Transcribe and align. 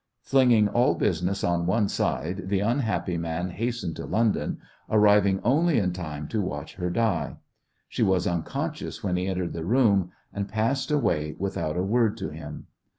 Flinging 0.23 0.67
all 0.67 0.95
business 0.95 1.43
on 1.43 1.67
one 1.67 1.87
side 1.87 2.45
the 2.49 2.59
unhappy 2.59 3.19
man 3.19 3.51
hastened 3.51 3.95
to 3.97 4.07
London, 4.07 4.57
arriving 4.89 5.39
only 5.43 5.77
in 5.77 5.93
time 5.93 6.27
to 6.29 6.41
watch 6.41 6.73
her 6.77 6.89
die. 6.89 7.37
She 7.87 8.01
was 8.01 8.25
unconscious 8.25 9.03
when 9.03 9.15
he 9.15 9.27
entered 9.27 9.53
the 9.53 9.63
room, 9.63 10.09
and 10.33 10.49
passed 10.49 10.89
away 10.89 11.35
without 11.37 11.77
a 11.77 11.83
word 11.83 12.17
to 12.17 12.29
him. 12.29 12.65